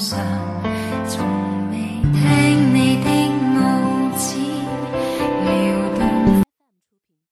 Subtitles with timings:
[0.00, 1.39] 上。